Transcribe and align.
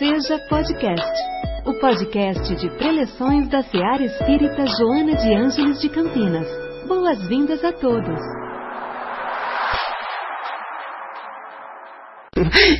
Seja 0.00 0.38
Podcast, 0.48 1.22
o 1.66 1.74
podcast 1.78 2.56
de 2.56 2.70
preleções 2.78 3.50
da 3.50 3.62
Seara 3.62 4.02
Espírita 4.02 4.64
Joana 4.64 5.14
de 5.14 5.34
Ângeles 5.34 5.78
de 5.78 5.90
Campinas. 5.90 6.48
Boas-vindas 6.88 7.62
a 7.62 7.70
todos. 7.70 8.18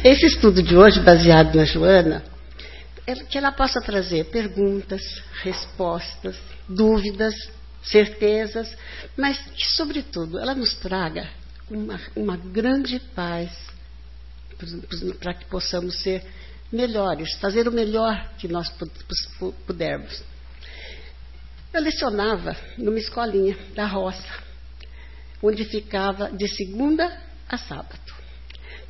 Esse 0.03 0.29
estudo 0.29 0.63
de 0.63 0.75
hoje, 0.75 0.99
baseado 1.01 1.55
na 1.57 1.67
Joana, 1.67 2.25
é 3.07 3.15
que 3.15 3.37
ela 3.37 3.53
possa 3.53 3.83
trazer 3.83 4.25
perguntas, 4.31 5.03
respostas, 5.43 6.41
dúvidas, 6.67 7.35
certezas, 7.83 8.75
mas 9.15 9.37
que, 9.37 9.67
sobretudo, 9.67 10.39
ela 10.39 10.55
nos 10.55 10.73
traga 10.77 11.29
uma, 11.71 12.01
uma 12.17 12.39
grande 12.39 12.99
paz 13.15 13.53
para 15.21 15.35
que 15.35 15.45
possamos 15.51 16.01
ser 16.01 16.25
melhores, 16.73 17.35
fazer 17.35 17.67
o 17.69 17.73
melhor 17.73 18.33
que 18.39 18.49
nós 18.49 18.73
pudermos. 19.67 20.23
Eu 21.73 21.81
lecionava 21.83 22.57
numa 22.77 22.99
escolinha 22.99 23.57
da 23.75 23.87
roça, 23.87 24.29
onde 25.43 25.65
ficava 25.65 26.31
de 26.31 26.49
segunda 26.49 27.21
a 27.49 27.57
sábado. 27.57 27.99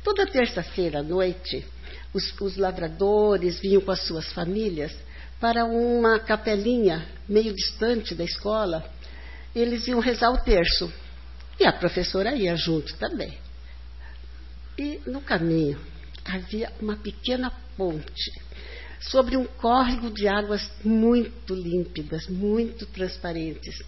Toda 0.03 0.25
terça-feira 0.25 0.99
à 0.99 1.03
noite, 1.03 1.65
os, 2.13 2.33
os 2.41 2.57
lavradores 2.57 3.59
vinham 3.59 3.81
com 3.81 3.91
as 3.91 4.01
suas 4.01 4.31
famílias 4.33 4.95
para 5.39 5.65
uma 5.65 6.19
capelinha 6.19 7.07
meio 7.27 7.53
distante 7.53 8.13
da 8.15 8.23
escola. 8.23 8.83
Eles 9.55 9.87
iam 9.87 9.99
rezar 9.99 10.31
o 10.31 10.43
terço. 10.43 10.91
E 11.59 11.65
a 11.65 11.73
professora 11.73 12.35
ia 12.35 12.55
junto 12.55 12.95
também. 12.97 13.37
E 14.77 14.99
no 15.05 15.21
caminho 15.21 15.79
havia 16.25 16.71
uma 16.81 16.95
pequena 16.95 17.51
ponte 17.75 18.31
sobre 18.99 19.35
um 19.35 19.45
córrego 19.45 20.11
de 20.11 20.27
águas 20.27 20.71
muito 20.83 21.55
límpidas, 21.55 22.27
muito 22.27 22.85
transparentes, 22.85 23.81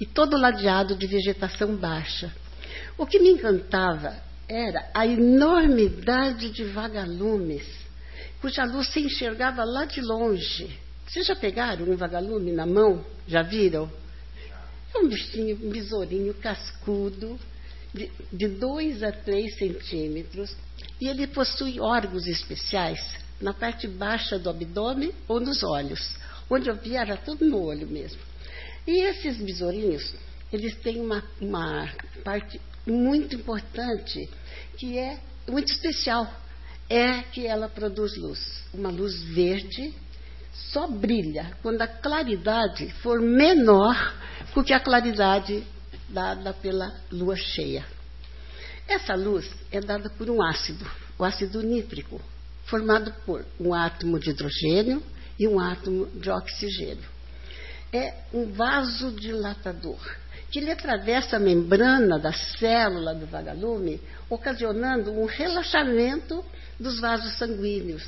e 0.00 0.06
todo 0.06 0.36
ladeado 0.36 0.94
de 0.94 1.06
vegetação 1.06 1.76
baixa. 1.76 2.32
O 2.96 3.06
que 3.06 3.18
me 3.18 3.30
encantava 3.30 4.16
era 4.48 4.90
a 4.94 5.06
enormidade 5.06 6.50
de 6.50 6.64
vagalumes, 6.64 7.66
cuja 8.40 8.64
luz 8.64 8.88
se 8.88 9.00
enxergava 9.00 9.64
lá 9.64 9.84
de 9.84 10.00
longe. 10.00 10.78
Vocês 11.06 11.26
já 11.26 11.34
pegaram 11.34 11.86
um 11.86 11.96
vagalume 11.96 12.52
na 12.52 12.66
mão? 12.66 13.04
Já 13.26 13.42
viram? 13.42 13.90
É 14.94 14.98
um 14.98 15.08
bichinho, 15.08 15.58
um 15.62 15.70
besourinho 15.70 16.34
cascudo, 16.34 17.38
de 18.32 18.48
2 18.48 19.02
a 19.02 19.12
3 19.12 19.56
centímetros, 19.56 20.56
e 21.00 21.08
ele 21.08 21.26
possui 21.26 21.80
órgãos 21.80 22.26
especiais 22.26 23.00
na 23.40 23.52
parte 23.52 23.86
baixa 23.86 24.38
do 24.38 24.48
abdômen 24.48 25.12
ou 25.28 25.40
nos 25.40 25.62
olhos. 25.62 26.16
Onde 26.48 26.68
eu 26.68 26.76
vi 26.76 26.94
era 26.94 27.16
tudo 27.16 27.44
no 27.44 27.60
olho 27.60 27.86
mesmo. 27.86 28.20
E 28.86 29.00
esses 29.00 29.38
besourinhos, 29.38 30.14
eles 30.52 30.76
têm 30.76 31.00
uma, 31.00 31.22
uma 31.40 31.88
parte 32.22 32.60
muito 32.86 33.34
importante, 33.34 34.28
que 34.76 34.98
é 34.98 35.18
muito 35.48 35.72
especial, 35.72 36.30
é 36.88 37.22
que 37.22 37.46
ela 37.46 37.68
produz 37.68 38.16
luz. 38.16 38.62
Uma 38.72 38.90
luz 38.90 39.22
verde 39.22 39.94
só 40.52 40.86
brilha 40.86 41.50
quando 41.62 41.82
a 41.82 41.88
claridade 41.88 42.90
for 43.02 43.20
menor 43.20 44.14
do 44.54 44.62
que 44.62 44.72
a 44.72 44.80
claridade 44.80 45.64
dada 46.08 46.52
pela 46.52 46.94
lua 47.10 47.36
cheia. 47.36 47.84
Essa 48.86 49.14
luz 49.14 49.50
é 49.72 49.80
dada 49.80 50.10
por 50.10 50.28
um 50.28 50.42
ácido, 50.42 50.84
o 51.18 51.24
ácido 51.24 51.62
nítrico, 51.62 52.20
formado 52.66 53.12
por 53.24 53.44
um 53.58 53.72
átomo 53.72 54.18
de 54.18 54.30
hidrogênio 54.30 55.02
e 55.38 55.48
um 55.48 55.58
átomo 55.58 56.06
de 56.06 56.30
oxigênio. 56.30 57.08
É 57.92 58.14
um 58.32 58.52
vasodilatador 58.52 59.98
que 60.50 60.60
lhe 60.60 60.70
atravessa 60.70 61.36
a 61.36 61.40
membrana 61.40 62.18
da 62.18 62.32
célula 62.32 63.14
do 63.14 63.26
vagalume, 63.26 64.00
ocasionando 64.28 65.10
um 65.12 65.24
relaxamento 65.24 66.44
dos 66.78 67.00
vasos 67.00 67.36
sanguíneos 67.38 68.04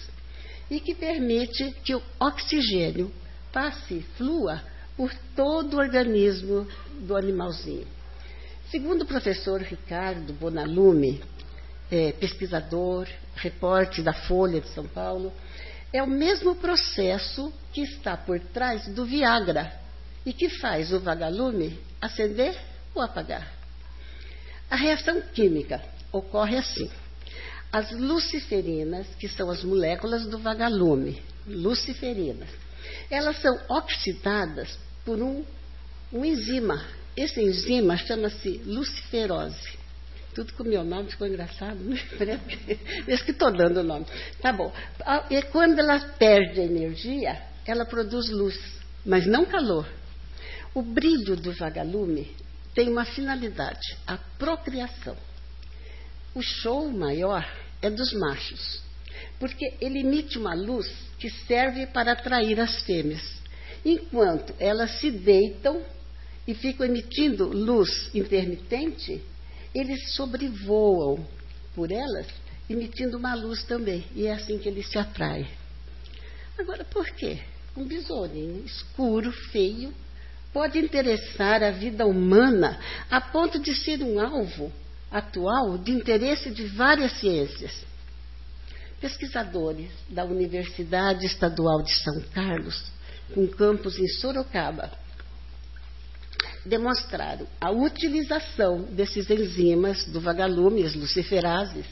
e 0.70 0.78
que 0.78 0.94
permite 0.94 1.72
que 1.84 1.94
o 1.94 2.02
oxigênio 2.20 3.12
passe, 3.52 4.04
flua 4.16 4.62
por 4.96 5.12
todo 5.34 5.74
o 5.74 5.80
organismo 5.80 6.66
do 7.00 7.16
animalzinho. 7.16 7.95
Segundo 8.70 9.02
o 9.02 9.06
professor 9.06 9.62
Ricardo 9.62 10.32
Bonalume, 10.32 11.22
é, 11.88 12.10
pesquisador, 12.10 13.06
repórter 13.36 14.02
da 14.02 14.12
Folha 14.12 14.60
de 14.60 14.68
São 14.70 14.88
Paulo, 14.88 15.32
é 15.92 16.02
o 16.02 16.06
mesmo 16.06 16.56
processo 16.56 17.52
que 17.72 17.82
está 17.82 18.16
por 18.16 18.40
trás 18.40 18.88
do 18.88 19.06
Viagra 19.06 19.72
e 20.24 20.32
que 20.32 20.48
faz 20.48 20.92
o 20.92 20.98
vagalume 20.98 21.78
acender 22.00 22.58
ou 22.92 23.02
apagar. 23.02 23.52
A 24.68 24.74
reação 24.74 25.22
química 25.32 25.80
ocorre 26.10 26.56
assim. 26.56 26.90
As 27.72 27.92
luciferinas, 27.92 29.06
que 29.20 29.28
são 29.28 29.48
as 29.48 29.62
moléculas 29.62 30.26
do 30.26 30.38
vagalume, 30.38 31.22
luciferinas, 31.46 32.48
elas 33.08 33.40
são 33.40 33.56
oxidadas 33.68 34.76
por 35.04 35.22
um, 35.22 35.44
um 36.12 36.24
enzima 36.24 36.84
esse 37.16 37.40
enzima 37.40 37.96
chama-se 37.96 38.58
luciferose. 38.64 39.76
Tudo 40.34 40.52
com 40.52 40.64
o 40.64 40.66
meu 40.66 40.84
nome 40.84 41.10
ficou 41.10 41.26
engraçado, 41.26 41.78
né? 41.78 41.98
Parece 42.18 43.24
que 43.24 43.30
estou 43.30 43.50
dando 43.50 43.80
o 43.80 43.82
nome. 43.82 44.04
Tá 44.42 44.52
bom. 44.52 44.70
Ah, 45.00 45.24
e 45.30 45.40
quando 45.44 45.78
ela 45.78 45.98
perde 46.18 46.60
energia, 46.60 47.40
ela 47.64 47.86
produz 47.86 48.28
luz, 48.28 48.58
mas 49.04 49.26
não 49.26 49.46
calor. 49.46 49.88
O 50.74 50.82
brilho 50.82 51.36
do 51.36 51.52
vagalume 51.54 52.36
tem 52.74 52.90
uma 52.90 53.06
finalidade, 53.06 53.96
a 54.06 54.18
procriação. 54.38 55.16
O 56.34 56.42
show 56.42 56.86
maior 56.92 57.50
é 57.80 57.88
dos 57.88 58.12
machos, 58.12 58.82
porque 59.40 59.74
ele 59.80 60.00
emite 60.00 60.36
uma 60.36 60.54
luz 60.54 60.86
que 61.18 61.30
serve 61.30 61.86
para 61.86 62.12
atrair 62.12 62.60
as 62.60 62.82
fêmeas. 62.82 63.22
Enquanto 63.82 64.52
elas 64.58 65.00
se 65.00 65.10
deitam 65.10 65.82
e 66.46 66.54
ficam 66.54 66.86
emitindo 66.86 67.48
luz 67.48 68.10
intermitente, 68.14 69.22
eles 69.74 70.14
sobrevoam 70.14 71.26
por 71.74 71.90
elas, 71.90 72.26
emitindo 72.70 73.18
uma 73.18 73.34
luz 73.34 73.62
também. 73.64 74.04
E 74.14 74.26
é 74.26 74.32
assim 74.32 74.58
que 74.58 74.68
eles 74.68 74.88
se 74.88 74.98
atraem. 74.98 75.48
Agora, 76.58 76.84
por 76.84 77.06
quê? 77.10 77.38
Um 77.76 77.84
besourinho 77.84 78.64
escuro, 78.64 79.30
feio, 79.50 79.92
pode 80.52 80.78
interessar 80.78 81.62
a 81.62 81.70
vida 81.70 82.06
humana 82.06 82.80
a 83.10 83.20
ponto 83.20 83.58
de 83.58 83.74
ser 83.74 84.02
um 84.02 84.18
alvo 84.18 84.72
atual 85.10 85.76
de 85.76 85.92
interesse 85.92 86.50
de 86.50 86.64
várias 86.68 87.12
ciências. 87.20 87.84
Pesquisadores 88.98 89.90
da 90.08 90.24
Universidade 90.24 91.26
Estadual 91.26 91.82
de 91.82 91.92
São 92.02 92.22
Carlos, 92.32 92.90
com 93.34 93.46
campus 93.46 93.98
em 93.98 94.08
Sorocaba, 94.08 94.90
demonstraram 96.64 97.46
a 97.60 97.70
utilização 97.70 98.82
desses 98.82 99.30
enzimas 99.30 100.04
do 100.06 100.20
vagalume, 100.20 100.84
as 100.84 100.94
luciferases, 100.94 101.86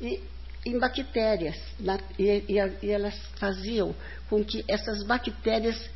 e, 0.00 0.20
em 0.64 0.78
bactérias. 0.78 1.56
Na, 1.78 1.98
e, 2.18 2.44
e, 2.48 2.86
e, 2.86 2.90
elas 2.90 3.14
faziam 3.36 3.94
com 4.28 4.44
que 4.44 4.64
essas 4.68 5.02
bactérias 5.02 5.88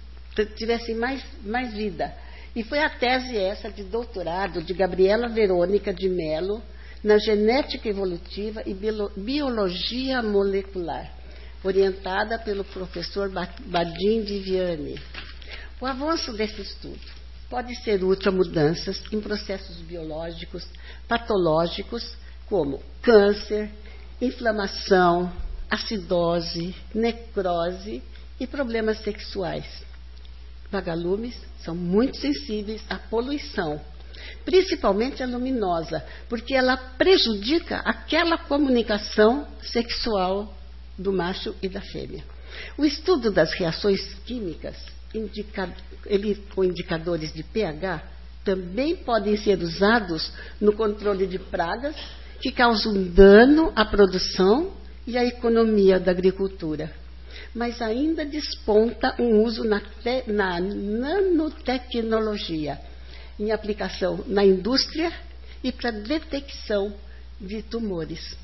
tivessem 0.57 0.95
mais, 0.97 1.23
mais 1.45 1.73
vida. 1.73 2.13
E 2.55 2.63
foi 2.63 2.81
a 2.81 2.91
tese 2.91 3.37
essa 3.37 3.71
de 3.71 3.85
doutorado 3.85 4.63
de 4.63 4.75
Gabriela 4.75 5.29
Verônica 5.29 5.93
de 5.93 6.09
Mello 6.09 6.63
na 7.03 7.19
genética 7.19 7.89
evolutiva 7.89 8.63
e 8.67 8.75
biologia 9.17 10.23
molecular, 10.23 11.11
orientada 11.65 12.39
pelo 12.39 12.63
professor 12.65 13.31
Badim 13.31 14.23
de 14.23 14.39
Vianney. 14.39 14.99
O 15.81 15.87
avanço 15.87 16.33
desse 16.33 16.61
estudo 16.61 17.22
pode 17.53 17.77
ser 17.83 18.03
útil 18.03 18.33
a 18.33 18.35
mudanças 18.35 19.03
em 19.13 19.21
processos 19.21 19.77
biológicos 19.77 20.67
patológicos, 21.07 22.17
como 22.47 22.83
câncer, 23.03 23.71
inflamação, 24.23 25.31
acidose, 25.69 26.75
necrose 26.95 28.03
e 28.41 28.47
problemas 28.47 29.01
sexuais. 29.01 29.67
Vagalumes 30.71 31.39
são 31.63 31.75
muito 31.75 32.17
sensíveis 32.17 32.83
à 32.89 32.97
poluição, 32.97 33.79
principalmente 34.47 35.23
a 35.23 35.27
luminosa, 35.27 36.03
porque 36.31 36.55
ela 36.55 36.79
prejudica 36.79 37.81
aquela 37.81 38.39
comunicação 38.39 39.47
sexual 39.61 40.57
do 40.97 41.13
macho 41.13 41.55
e 41.61 41.69
da 41.69 41.83
fêmea. 41.83 42.25
O 42.79 42.85
estudo 42.87 43.31
das 43.31 43.53
reações 43.53 44.15
químicas 44.25 44.75
ele, 46.07 46.35
com 46.55 46.65
indicadores 46.65 47.33
de 47.33 47.43
pH 47.43 48.03
também 48.45 48.97
podem 48.97 49.37
ser 49.37 49.63
usados 49.63 50.33
no 50.61 50.73
controle 50.73 51.27
de 51.27 51.39
pragas 51.39 51.95
que 52.41 52.51
causam 52.51 53.05
dano 53.05 53.73
à 53.77 53.85
produção 53.85 54.73
e 55.07 55.17
à 55.17 55.25
economia 55.25 56.01
da 56.01 56.11
agricultura. 56.11 56.93
mas 57.55 57.81
ainda 57.83 58.25
desponta 58.25 59.15
um 59.19 59.43
uso 59.43 59.65
na, 59.65 59.81
te, 59.81 60.25
na 60.27 60.59
nanotecnologia, 60.61 62.79
em 63.39 63.53
aplicação 63.53 64.25
na 64.27 64.43
indústria 64.45 65.13
e 65.63 65.71
para 65.71 65.91
detecção 65.91 66.95
de 67.41 67.63
tumores. 67.63 68.37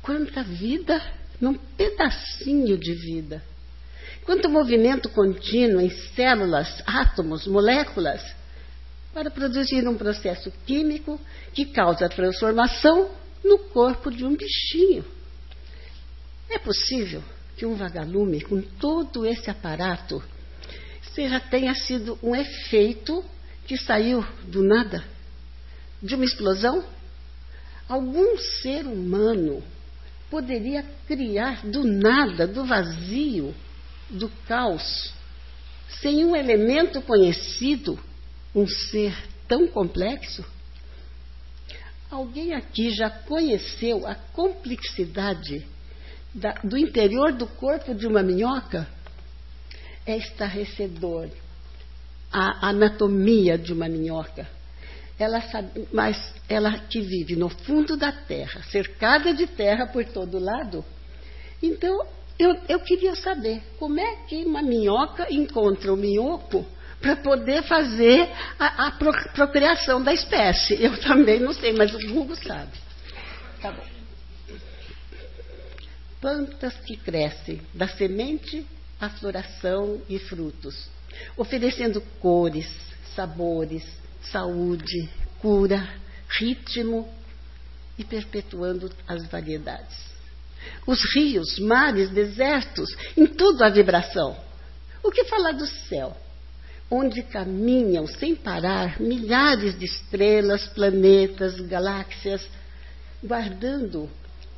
Quanta 0.00 0.42
vida 0.42 1.02
num 1.40 1.54
pedacinho 1.54 2.78
de 2.78 2.94
vida. 2.94 3.42
Quanto 4.24 4.48
movimento 4.48 5.08
contínuo 5.08 5.80
em 5.80 5.90
células, 6.14 6.82
átomos, 6.86 7.46
moléculas, 7.46 8.22
para 9.12 9.30
produzir 9.30 9.86
um 9.86 9.96
processo 9.96 10.50
químico 10.66 11.20
que 11.52 11.66
causa 11.66 12.08
transformação 12.08 13.10
no 13.44 13.58
corpo 13.58 14.10
de 14.10 14.24
um 14.24 14.34
bichinho. 14.34 15.04
É 16.48 16.58
possível 16.58 17.22
que 17.56 17.66
um 17.66 17.74
vagalume 17.74 18.40
com 18.40 18.60
todo 18.60 19.26
esse 19.26 19.50
aparato 19.50 20.22
seja 21.14 21.38
tenha 21.38 21.74
sido 21.74 22.18
um 22.22 22.34
efeito 22.34 23.24
que 23.66 23.76
saiu 23.76 24.24
do 24.44 24.62
nada, 24.62 25.04
de 26.02 26.14
uma 26.14 26.24
explosão? 26.24 26.84
Algum 27.88 28.38
ser 28.38 28.86
humano 28.86 29.62
poderia 30.30 30.82
criar 31.06 31.66
do 31.66 31.84
nada, 31.84 32.46
do 32.46 32.64
vazio, 32.64 33.54
do 34.12 34.28
caos, 34.46 35.12
sem 36.00 36.24
um 36.24 36.36
elemento 36.36 37.00
conhecido, 37.02 37.98
um 38.54 38.66
ser 38.66 39.16
tão 39.48 39.66
complexo? 39.66 40.44
Alguém 42.10 42.52
aqui 42.54 42.90
já 42.90 43.08
conheceu 43.08 44.06
a 44.06 44.14
complexidade 44.14 45.66
da, 46.34 46.52
do 46.62 46.76
interior 46.76 47.32
do 47.32 47.46
corpo 47.46 47.94
de 47.94 48.06
uma 48.06 48.22
minhoca? 48.22 48.86
É 50.04 50.16
estarrecedor 50.16 51.28
a 52.30 52.68
anatomia 52.68 53.56
de 53.56 53.72
uma 53.72 53.88
minhoca. 53.88 54.46
Ela 55.18 55.40
sabe, 55.42 55.86
mas 55.92 56.34
ela 56.48 56.78
que 56.78 57.00
vive 57.00 57.36
no 57.36 57.48
fundo 57.48 57.96
da 57.96 58.10
terra, 58.10 58.62
cercada 58.64 59.32
de 59.32 59.46
terra 59.46 59.86
por 59.86 60.04
todo 60.04 60.38
lado. 60.38 60.84
Então, 61.62 62.06
eu, 62.42 62.60
eu 62.68 62.80
queria 62.80 63.14
saber 63.14 63.62
como 63.78 64.00
é 64.00 64.16
que 64.26 64.44
uma 64.44 64.62
minhoca 64.62 65.32
encontra 65.32 65.92
o 65.92 65.96
minhoco 65.96 66.66
para 67.00 67.16
poder 67.16 67.62
fazer 67.62 68.28
a, 68.58 68.88
a 68.88 68.90
procriação 69.34 70.02
da 70.02 70.12
espécie. 70.12 70.80
Eu 70.82 70.98
também 71.00 71.40
não 71.40 71.52
sei, 71.52 71.72
mas 71.72 71.94
o 71.94 71.98
Google 72.12 72.36
sabe. 72.36 72.72
Tá 73.60 73.70
bom. 73.72 73.84
Plantas 76.20 76.74
que 76.86 76.96
crescem 76.96 77.60
da 77.74 77.88
semente 77.88 78.66
à 79.00 79.08
floração 79.08 80.00
e 80.08 80.18
frutos, 80.18 80.88
oferecendo 81.36 82.00
cores, 82.20 82.68
sabores, 83.16 83.84
saúde, 84.22 85.08
cura, 85.40 85.88
ritmo 86.28 87.12
e 87.98 88.04
perpetuando 88.04 88.90
as 89.06 89.26
variedades. 89.28 90.11
Os 90.86 91.00
rios, 91.14 91.58
mares, 91.58 92.10
desertos, 92.10 92.94
em 93.16 93.26
tudo 93.26 93.62
há 93.62 93.68
vibração. 93.68 94.36
O 95.02 95.10
que 95.10 95.24
falar 95.24 95.52
do 95.52 95.66
céu? 95.66 96.16
Onde 96.90 97.22
caminham 97.22 98.06
sem 98.06 98.34
parar 98.34 99.00
milhares 99.00 99.78
de 99.78 99.84
estrelas, 99.86 100.66
planetas, 100.68 101.58
galáxias, 101.60 102.46
guardando 103.22 104.10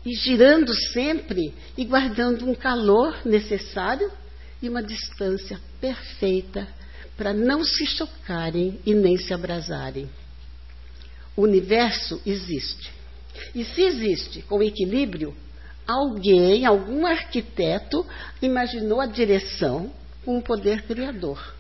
e 0.05 0.15
girando 0.15 0.75
sempre 0.93 1.55
e 1.77 1.85
guardando 1.85 2.49
um 2.49 2.55
calor 2.55 3.17
necessário 3.25 4.11
e 4.61 4.69
uma 4.69 4.83
distância 4.83 5.59
perfeita 5.81 6.67
para 7.17 7.33
não 7.33 7.65
se 7.65 7.87
chocarem 7.87 8.81
e 8.85 8.95
nem 8.95 9.17
se 9.17 9.33
abrasarem. 9.33 10.11
O 11.37 11.43
universo 11.43 12.21
existe. 12.25 12.93
E 13.55 13.65
se 13.65 13.83
existe 13.83 14.43
com 14.43 14.63
equilíbrio, 14.63 15.35
alguém, 15.87 16.65
algum 16.65 17.07
arquiteto, 17.07 18.07
imaginou 18.41 19.01
a 19.01 19.07
direção 19.07 19.93
com 20.25 20.39
um 20.39 20.41
poder 20.41 20.83
criador 20.83 21.55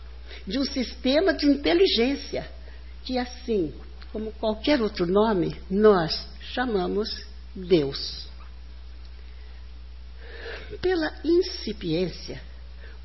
de 0.46 0.58
um 0.58 0.64
sistema 0.64 1.32
de 1.32 1.46
inteligência 1.46 2.48
que, 3.04 3.18
assim 3.18 3.72
como 4.12 4.32
qualquer 4.32 4.80
outro 4.80 5.06
nome, 5.06 5.56
nós 5.70 6.26
chamamos 6.52 7.26
Deus. 7.54 8.28
Pela 10.80 11.12
incipiência, 11.24 12.40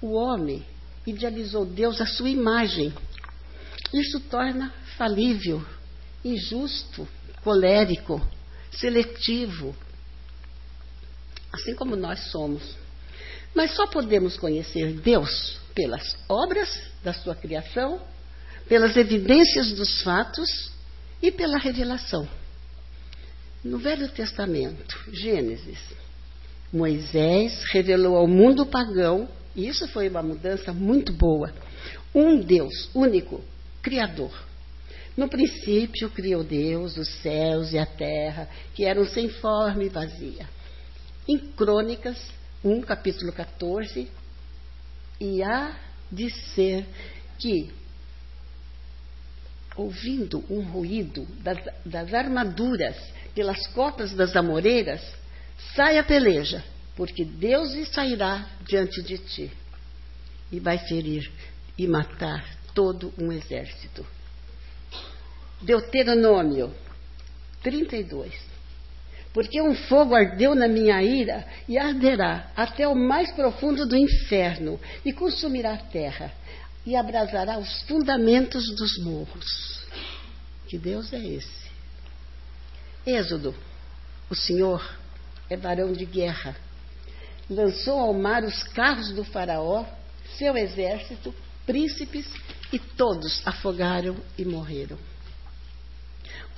o 0.02 0.14
homem 0.14 0.66
idealizou 1.06 1.66
Deus 1.66 2.00
à 2.02 2.06
sua 2.06 2.30
imagem. 2.30 2.94
Isso 3.94 4.20
torna 4.22 4.72
falível, 4.98 5.66
injusto, 6.24 7.08
colérico, 7.44 8.22
seletivo, 8.72 9.76
assim 11.52 11.76
como 11.76 11.96
nós 11.96 12.32
somos. 12.32 12.76
Mas 13.54 13.76
só 13.76 13.88
podemos 13.88 14.38
conhecer 14.38 14.94
Deus 14.94 15.60
pelas 15.74 16.18
obras 16.28 16.82
da 17.04 17.14
sua 17.14 17.36
criação, 17.36 18.02
pelas 18.68 18.96
evidências 18.96 19.72
dos 19.72 20.02
fatos 20.02 20.72
e 21.22 21.32
pela 21.32 21.58
revelação. 21.58 22.28
No 23.64 23.78
Velho 23.78 24.08
Testamento, 24.10 24.98
Gênesis, 25.12 25.80
Moisés 26.72 27.64
revelou 27.72 28.16
ao 28.16 28.28
mundo 28.28 28.66
pagão 28.66 29.28
e 29.56 29.68
isso 29.68 29.88
foi 29.88 30.08
uma 30.08 30.22
mudança 30.22 30.72
muito 30.72 31.12
boa. 31.12 31.52
Um 32.14 32.40
Deus 32.40 32.90
único, 32.94 33.44
Criador. 33.82 34.32
No 35.18 35.28
princípio 35.28 36.10
criou 36.12 36.44
Deus 36.44 36.96
os 36.96 37.10
céus 37.22 37.74
e 37.74 37.78
a 37.78 37.86
terra, 37.86 38.48
que 38.74 38.86
eram 38.86 39.06
sem 39.06 39.28
forma 39.28 39.84
e 39.84 39.90
vazia. 39.90 40.48
Em 41.30 41.38
Crônicas 41.38 42.18
1, 42.64 42.82
capítulo 42.82 43.32
14, 43.32 44.10
e 45.22 45.44
há 45.44 45.78
de 46.12 46.28
ser 46.32 46.88
que, 47.38 47.72
ouvindo 49.76 50.44
um 50.50 50.62
ruído 50.62 51.28
das, 51.44 51.60
das 51.86 52.16
armaduras 52.16 52.96
pelas 53.36 53.68
copas 53.68 54.12
das 54.16 54.36
amoreiras, 54.36 55.04
sai 55.76 56.00
a 56.00 56.04
peleja 56.04 56.66
porque 56.96 57.24
Deus 57.24 57.74
sairá 57.90 58.50
diante 58.66 59.04
de 59.04 59.20
ti 59.20 59.52
e 60.52 60.60
vai 60.60 60.80
ferir 60.80 61.32
e 61.78 61.88
matar 61.88 62.44
todo 62.74 63.14
um 63.20 63.32
exército. 63.32 64.04
Deuteronômio 65.62 66.74
32. 67.62 68.49
Porque 69.34 69.62
um 69.62 69.76
fogo 69.76 70.16
ardeu 70.16 70.56
na 70.56 70.68
minha 70.68 71.02
ira 71.04 71.46
e 71.68 71.78
arderá 71.78 72.52
até 72.56 72.88
o 72.88 72.96
mais 72.96 73.32
profundo 73.32 73.86
do 73.86 73.96
inferno 73.96 74.80
e 75.06 75.14
consumirá 75.14 75.74
a 75.74 75.78
terra 75.78 76.32
e 76.86 76.96
abrasará 76.96 77.58
os 77.60 77.82
fundamentos 77.84 78.76
dos 78.76 78.98
morros. 79.04 79.86
Que 80.68 80.78
Deus 80.78 81.14
é 81.14 81.20
esse? 81.20 81.70
Êxodo. 83.06 83.56
O 84.30 84.36
Senhor 84.36 84.98
é 85.50 85.58
varão 85.58 85.94
de 85.94 86.06
guerra 86.06 86.56
lançou 87.50 88.00
ao 88.00 88.14
mar 88.14 88.44
os 88.44 88.64
carros 88.64 89.12
do 89.12 89.24
Faraó, 89.24 89.86
seu 90.38 90.56
exército, 90.56 91.34
príncipes, 91.66 92.28
e 92.72 92.78
todos 92.78 93.42
afogaram 93.46 94.16
e 94.38 94.46
morreram. 94.46 94.98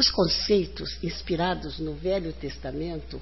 Os 0.01 0.09
conceitos 0.09 0.97
inspirados 1.03 1.77
no 1.77 1.93
Velho 1.93 2.33
Testamento, 2.33 3.21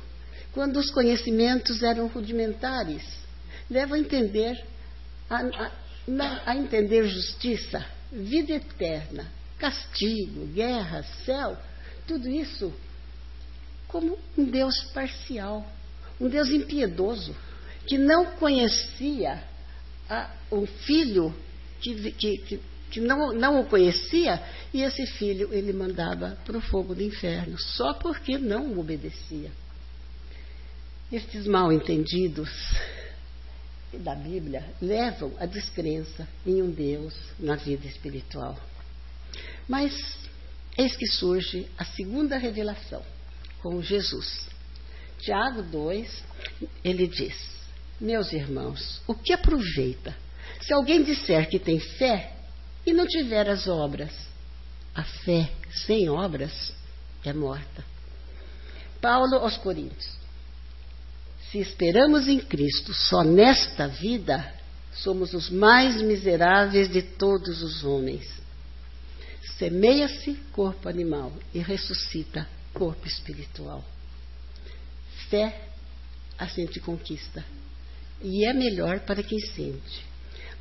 quando 0.53 0.77
os 0.77 0.89
conhecimentos 0.89 1.83
eram 1.83 2.07
rudimentares, 2.07 3.03
levam 3.69 3.97
a 3.97 3.99
entender 3.99 4.65
a, 5.29 5.41
a, 5.41 5.71
a 6.45 6.55
entender 6.55 7.05
justiça, 7.05 7.85
vida 8.13 8.53
eterna, 8.53 9.29
castigo, 9.57 10.45
guerra, 10.53 11.03
céu, 11.25 11.57
tudo 12.07 12.29
isso 12.29 12.73
como 13.85 14.17
um 14.37 14.45
Deus 14.45 14.81
parcial, 14.93 15.69
um 16.17 16.29
Deus 16.29 16.47
impiedoso 16.47 17.35
que 17.87 17.97
não 17.97 18.37
conhecia 18.37 19.43
a, 20.09 20.31
o 20.49 20.65
filho 20.65 21.35
que, 21.81 22.13
que, 22.13 22.37
que, 22.37 22.61
que 22.89 22.99
não, 22.99 23.33
não 23.33 23.61
o 23.61 23.65
conhecia, 23.65 24.41
e 24.73 24.81
esse 24.81 25.05
filho 25.05 25.53
ele 25.53 25.73
mandava 25.73 26.37
para 26.45 26.57
o 26.57 26.61
fogo 26.61 26.95
do 26.95 27.03
inferno, 27.03 27.59
só 27.59 27.93
porque 27.93 28.37
não 28.37 28.73
o 28.73 28.79
obedecia. 28.79 29.51
Estes 31.11 31.47
mal 31.47 31.71
entendidos 31.71 32.49
da 33.93 34.13
Bíblia 34.13 34.63
levam 34.81 35.33
à 35.39 35.45
descrença 35.45 36.27
em 36.45 36.61
um 36.61 36.69
Deus 36.69 37.15
na 37.39 37.55
vida 37.55 37.87
espiritual. 37.87 38.57
Mas 39.67 39.93
eis 40.77 40.95
que 40.95 41.07
surge 41.07 41.67
a 41.77 41.85
segunda 41.85 42.37
revelação 42.37 43.03
com 43.61 43.81
Jesus. 43.81 44.47
Tiago 45.19 45.63
2, 45.63 46.23
ele 46.83 47.07
diz: 47.07 47.35
Meus 47.99 48.31
irmãos, 48.31 49.01
o 49.07 49.13
que 49.13 49.33
aproveita 49.33 50.15
se 50.61 50.73
alguém 50.73 51.03
disser 51.03 51.49
que 51.49 51.59
tem 51.59 51.79
fé 51.79 52.38
e 52.89 52.93
não 52.93 53.05
tiver 53.05 53.47
as 53.47 53.67
obras? 53.67 54.11
A 54.95 55.03
fé 55.03 55.51
sem 55.85 56.09
obras 56.09 56.73
é 57.23 57.31
morta. 57.31 57.85
Paulo 58.99 59.35
aos 59.35 59.57
Coríntios. 59.57 60.17
Se 61.51 61.59
esperamos 61.59 62.27
em 62.27 62.39
Cristo 62.39 62.93
só 62.93 63.23
nesta 63.23 63.87
vida, 63.87 64.53
somos 64.91 65.33
os 65.33 65.49
mais 65.49 66.01
miseráveis 66.01 66.91
de 66.91 67.01
todos 67.01 67.61
os 67.61 67.83
homens. 67.83 68.27
Semeia-se 69.57 70.33
corpo 70.51 70.89
animal 70.89 71.31
e 71.53 71.59
ressuscita 71.59 72.47
corpo 72.73 73.07
espiritual. 73.07 73.83
Fé 75.29 75.69
a 76.37 76.45
gente 76.45 76.79
conquista. 76.79 77.43
E 78.21 78.45
é 78.45 78.53
melhor 78.53 79.01
para 79.01 79.23
quem 79.23 79.39
sente. 79.39 80.08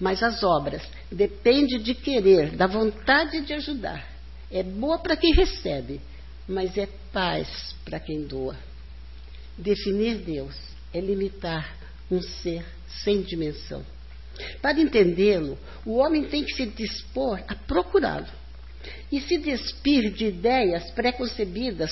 Mas 0.00 0.22
as 0.22 0.42
obras 0.42 0.82
dependem 1.10 1.80
de 1.80 1.94
querer, 1.94 2.50
da 2.50 2.66
vontade 2.66 3.40
de 3.40 3.52
ajudar. 3.54 4.08
É 4.50 4.62
boa 4.62 4.98
para 4.98 5.16
quem 5.16 5.34
recebe, 5.34 6.00
mas 6.46 6.76
é 6.78 6.88
paz 7.12 7.74
para 7.84 7.98
quem 7.98 8.22
doa. 8.22 8.56
Definir 9.56 10.18
Deus 10.18 10.54
é 10.94 11.00
limitar 11.00 11.76
um 12.10 12.22
ser 12.22 12.64
sem 12.86 13.22
dimensão. 13.22 13.84
Para 14.62 14.80
entendê-lo, 14.80 15.58
o 15.84 15.96
homem 15.96 16.24
tem 16.24 16.44
que 16.44 16.54
se 16.54 16.66
dispor 16.66 17.42
a 17.48 17.54
procurá-lo 17.54 18.26
e 19.10 19.20
se 19.20 19.36
despir 19.38 20.12
de 20.12 20.26
ideias 20.26 20.90
preconcebidas 20.92 21.90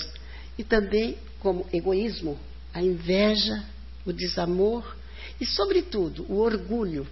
e 0.57 0.65
também 0.65 1.19
como 1.41 1.67
egoísmo, 1.73 2.39
a 2.73 2.81
inveja, 2.81 3.65
o 4.05 4.13
desamor 4.13 4.97
e, 5.41 5.47
sobretudo, 5.47 6.25
o 6.29 6.39
orgulho. 6.39 7.07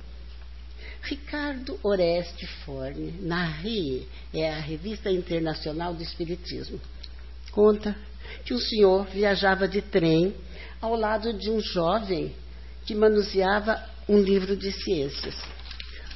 Ricardo 1.03 1.79
Oreste 1.83 2.47
Forne, 2.65 3.13
na 3.21 3.45
RIE, 3.45 4.09
é 4.33 4.51
a 4.51 4.59
Revista 4.59 5.11
Internacional 5.11 5.95
do 5.95 6.03
Espiritismo, 6.03 6.81
conta 7.53 7.95
que 8.45 8.55
o 8.55 8.59
senhor 8.59 9.07
viajava 9.07 9.69
de 9.69 9.83
trem 9.83 10.35
ao 10.81 10.97
lado 10.97 11.33
de 11.33 11.51
um 11.51 11.61
jovem 11.61 12.35
que 12.85 12.95
manuseava 12.95 13.83
um 14.09 14.19
livro 14.21 14.57
de 14.57 14.73
ciências. 14.73 15.35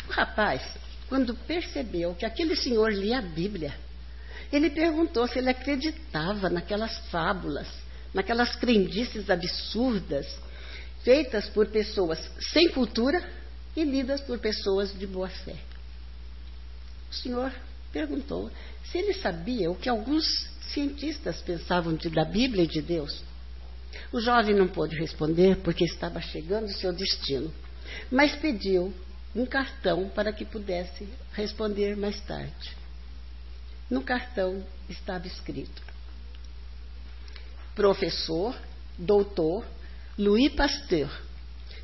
O 0.09 0.13
rapaz, 0.13 0.63
quando 1.09 1.35
percebeu 1.35 2.15
que 2.15 2.27
aquele 2.27 2.57
senhor 2.57 2.93
lia 2.93 3.19
a 3.19 3.23
Bíblia, 3.23 3.75
ele 4.53 4.71
perguntou 4.71 5.27
se 5.27 5.39
ele 5.39 5.51
acreditava 5.51 6.49
naquelas 6.49 6.99
fábulas, 7.11 7.69
naquelas 8.13 8.57
crendices 8.57 9.29
absurdas, 9.29 10.39
feitas 11.03 11.49
por 11.49 11.67
pessoas 11.67 12.31
sem 12.41 12.71
cultura 12.71 13.23
e 13.77 13.85
lidas 13.85 14.21
por 14.21 14.39
pessoas 14.39 14.97
de 14.99 15.07
boa 15.07 15.29
fé. 15.29 15.57
O 17.11 17.15
senhor 17.15 17.53
perguntou 17.93 18.51
se 18.85 18.99
ele 18.99 19.15
sabia 19.15 19.71
o 19.71 19.77
que 19.77 19.89
alguns 19.89 20.25
cientistas 20.73 21.41
pensavam 21.43 21.95
de, 21.95 22.11
da 22.11 22.25
Bíblia 22.25 22.65
e 22.65 22.69
de 22.69 22.83
Deus. 22.83 23.23
O 24.13 24.21
jovem 24.21 24.55
não 24.55 24.69
pôde 24.69 24.97
responder 24.97 25.57
porque 25.59 25.85
estava 25.85 26.21
chegando 26.21 26.65
ao 26.65 26.75
seu 26.75 26.93
destino, 26.93 27.53
mas 28.11 28.37
pediu 28.37 28.93
um 29.35 29.47
cartão 29.47 30.09
para 30.09 30.33
que 30.33 30.45
pudesse 30.45 31.09
responder 31.33 31.97
mais 31.97 32.21
tarde. 32.21 32.77
No 33.91 34.03
cartão 34.03 34.65
estava 34.89 35.27
escrito: 35.27 35.83
Professor, 37.75 38.55
doutor 38.99 39.65
Louis 40.19 40.53
Pasteur, 40.53 41.11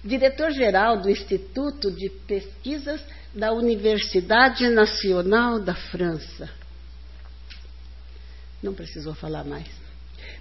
diretor-geral 0.04 1.00
do 1.00 1.08
Instituto 1.08 1.90
de 1.90 2.10
Pesquisas 2.10 3.00
da 3.34 3.52
Universidade 3.52 4.68
Nacional 4.68 5.58
da 5.58 5.74
França. 5.74 6.50
Não 8.62 8.74
precisou 8.74 9.14
falar 9.14 9.44
mais. 9.44 9.68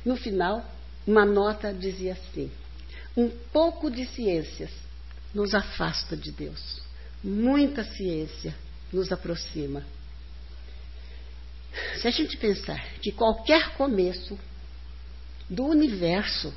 No 0.05 0.17
final, 0.17 0.65
uma 1.07 1.25
nota 1.25 1.73
dizia 1.73 2.13
assim: 2.13 2.51
um 3.15 3.29
pouco 3.51 3.89
de 3.89 4.05
ciências 4.05 4.69
nos 5.33 5.55
afasta 5.55 6.15
de 6.15 6.31
Deus, 6.31 6.81
muita 7.23 7.83
ciência 7.83 8.53
nos 8.91 9.11
aproxima. 9.11 9.83
Se 11.99 12.07
a 12.07 12.11
gente 12.11 12.37
pensar 12.37 12.79
que 13.01 13.11
qualquer 13.11 13.75
começo 13.75 14.37
do 15.49 15.65
universo 15.65 16.53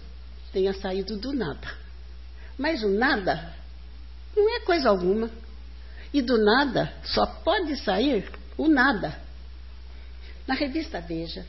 tenha 0.52 0.75
saído 0.75 1.16
do 1.16 1.32
nada, 1.32 1.85
mas 2.58 2.82
o 2.82 2.88
nada 2.88 3.54
não 4.36 4.54
é 4.54 4.60
coisa 4.60 4.88
alguma, 4.88 5.30
e 6.12 6.22
do 6.22 6.38
nada 6.38 6.92
só 7.04 7.26
pode 7.26 7.76
sair 7.76 8.30
o 8.56 8.68
nada. 8.68 9.18
Na 10.46 10.54
revista 10.54 11.00
Veja, 11.00 11.44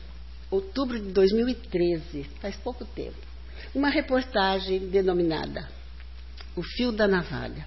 outubro 0.50 0.98
de 0.98 1.10
2013, 1.12 2.24
faz 2.40 2.56
pouco 2.56 2.84
tempo, 2.84 3.16
uma 3.74 3.90
reportagem 3.90 4.88
denominada 4.88 5.68
O 6.56 6.62
Fio 6.62 6.90
da 6.92 7.06
Navalha 7.06 7.66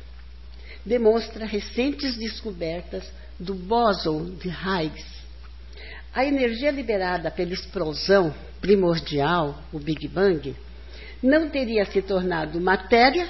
demonstra 0.86 1.46
recentes 1.46 2.18
descobertas 2.18 3.12
do 3.40 3.54
bóson 3.54 4.36
de 4.36 4.50
Higgs. 4.50 5.22
A 6.14 6.26
energia 6.26 6.72
liberada 6.72 7.32
pela 7.32 7.54
explosão 7.54 8.34
primordial, 8.60 9.64
o 9.72 9.80
Big 9.80 10.08
Bang, 10.08 10.56
não 11.22 11.50
teria 11.50 11.86
se 11.86 12.02
tornado 12.02 12.60
matéria 12.60 13.28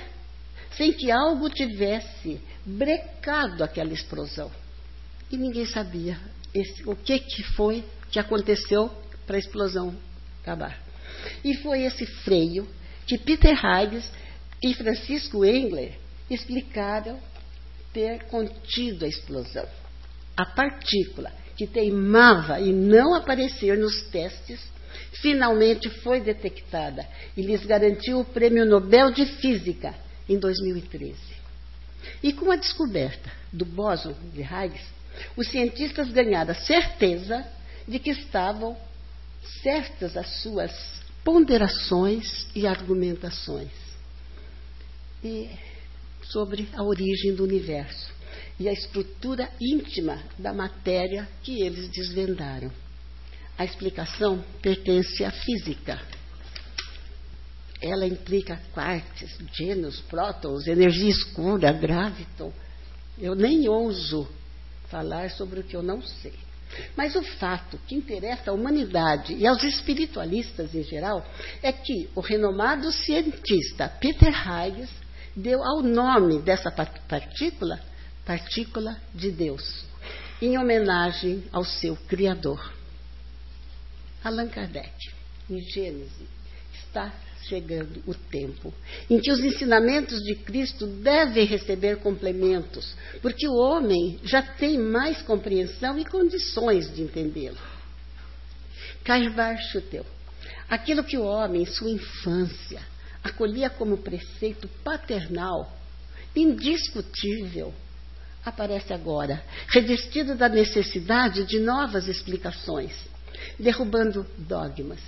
sem 0.77 0.93
que 0.93 1.11
algo 1.11 1.49
tivesse 1.49 2.39
brecado 2.65 3.63
aquela 3.63 3.93
explosão. 3.93 4.51
E 5.31 5.37
ninguém 5.37 5.65
sabia 5.65 6.17
esse, 6.53 6.87
o 6.87 6.95
que, 6.95 7.19
que 7.19 7.43
foi 7.43 7.83
que 8.09 8.19
aconteceu 8.19 8.89
para 9.25 9.35
a 9.35 9.39
explosão 9.39 9.95
acabar. 10.41 10.81
E 11.43 11.55
foi 11.57 11.83
esse 11.83 12.05
freio 12.05 12.67
que 13.05 13.17
Peter 13.17 13.53
Higgs 13.53 14.09
e 14.61 14.73
Francisco 14.73 15.43
Engler 15.43 15.93
explicaram 16.29 17.19
ter 17.93 18.25
contido 18.25 19.05
a 19.05 19.07
explosão. 19.07 19.67
A 20.37 20.45
partícula 20.45 21.31
que 21.57 21.67
teimava 21.67 22.59
em 22.59 22.73
não 22.73 23.13
aparecer 23.13 23.77
nos 23.77 24.03
testes 24.03 24.61
finalmente 25.13 25.89
foi 26.01 26.21
detectada 26.21 27.07
e 27.35 27.41
lhes 27.41 27.65
garantiu 27.65 28.19
o 28.19 28.25
Prêmio 28.25 28.65
Nobel 28.65 29.11
de 29.11 29.25
Física 29.25 29.93
em 30.27 30.37
2013. 30.37 31.15
E 32.23 32.33
com 32.33 32.51
a 32.51 32.55
descoberta 32.55 33.31
do 33.51 33.65
bóson 33.65 34.15
de 34.33 34.41
Higgs, 34.41 34.85
os 35.35 35.47
cientistas 35.49 36.09
ganharam 36.11 36.51
a 36.51 36.55
certeza 36.55 37.45
de 37.87 37.99
que 37.99 38.11
estavam 38.11 38.77
certas 39.61 40.15
as 40.15 40.41
suas 40.41 40.71
ponderações 41.23 42.47
e 42.55 42.65
argumentações 42.65 43.71
e 45.23 45.49
sobre 46.23 46.67
a 46.73 46.83
origem 46.83 47.35
do 47.35 47.43
universo 47.43 48.11
e 48.59 48.67
a 48.67 48.73
estrutura 48.73 49.49
íntima 49.59 50.21
da 50.37 50.53
matéria 50.53 51.27
que 51.43 51.61
eles 51.61 51.89
desvendaram. 51.89 52.71
A 53.61 53.65
explicação 53.65 54.43
pertence 54.59 55.23
à 55.23 55.29
física. 55.29 56.01
Ela 57.79 58.07
implica 58.07 58.59
quarks, 58.73 59.37
gênios, 59.53 60.01
prótons, 60.09 60.65
energia 60.65 61.11
escura, 61.11 61.71
graviton. 61.71 62.51
Eu 63.19 63.35
nem 63.35 63.69
ouso 63.69 64.27
falar 64.87 65.29
sobre 65.29 65.59
o 65.59 65.63
que 65.63 65.75
eu 65.75 65.83
não 65.83 66.01
sei. 66.01 66.33
Mas 66.97 67.15
o 67.15 67.21
fato 67.21 67.77
que 67.85 67.93
interessa 67.93 68.49
à 68.49 68.53
humanidade 68.55 69.35
e 69.35 69.45
aos 69.45 69.63
espiritualistas 69.63 70.73
em 70.73 70.81
geral 70.81 71.23
é 71.61 71.71
que 71.71 72.09
o 72.15 72.19
renomado 72.19 72.91
cientista 72.91 73.87
Peter 73.87 74.33
Higgs 74.33 74.91
deu 75.35 75.63
ao 75.63 75.83
nome 75.83 76.41
dessa 76.41 76.71
partícula 76.71 77.79
partícula 78.25 78.97
de 79.13 79.29
Deus, 79.29 79.85
em 80.41 80.57
homenagem 80.57 81.43
ao 81.51 81.63
seu 81.63 81.95
Criador. 82.07 82.80
Allan 84.23 84.47
Kardec, 84.49 84.93
em 85.49 85.59
Gênesis, 85.61 86.27
está 86.73 87.11
chegando 87.47 88.03
o 88.05 88.13
tempo 88.13 88.73
em 89.09 89.19
que 89.19 89.31
os 89.31 89.39
ensinamentos 89.39 90.19
de 90.21 90.35
Cristo 90.35 90.85
devem 90.85 91.45
receber 91.45 91.97
complementos, 91.97 92.95
porque 93.21 93.47
o 93.47 93.55
homem 93.55 94.19
já 94.23 94.41
tem 94.41 94.77
mais 94.77 95.21
compreensão 95.23 95.97
e 95.97 96.05
condições 96.05 96.93
de 96.93 97.01
entendê-lo. 97.01 97.57
Carvar 99.03 99.57
Chuteu, 99.57 100.05
aquilo 100.69 101.03
que 101.03 101.17
o 101.17 101.23
homem, 101.23 101.63
em 101.63 101.65
sua 101.65 101.89
infância, 101.89 102.81
acolhia 103.23 103.69
como 103.69 103.97
preceito 103.97 104.67
paternal, 104.83 105.75
indiscutível, 106.35 107.73
aparece 108.45 108.93
agora, 108.93 109.43
revestido 109.67 110.35
da 110.35 110.47
necessidade 110.47 111.43
de 111.45 111.59
novas 111.59 112.07
explicações, 112.07 112.93
derrubando 113.59 114.25
dogmas 114.37 114.99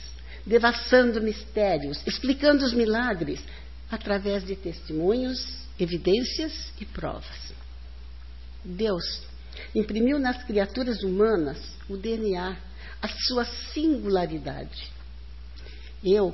devassando 0.45 1.21
mistérios, 1.21 2.05
explicando 2.05 2.65
os 2.65 2.73
milagres, 2.73 3.41
através 3.89 4.45
de 4.45 4.55
testemunhos, 4.55 5.39
evidências 5.79 6.71
e 6.79 6.85
provas. 6.85 7.53
Deus 8.63 9.23
imprimiu 9.73 10.19
nas 10.19 10.43
criaturas 10.43 11.01
humanas 11.03 11.59
o 11.87 11.95
DNA, 11.95 12.57
a 13.01 13.07
sua 13.07 13.45
singularidade. 13.45 14.91
Eu 16.03 16.33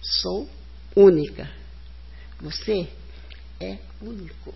sou 0.00 0.48
única. 0.96 1.50
Você 2.40 2.88
é 3.60 3.78
único. 4.00 4.54